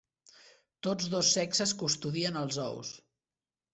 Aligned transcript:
Tots 0.87 1.11
dos 1.15 1.29
sexes 1.37 1.75
custodien 1.85 2.41
els 2.43 2.59
ous. 2.65 2.95